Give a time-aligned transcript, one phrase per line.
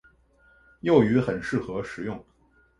[0.79, 2.25] 幼鱼很适合食用。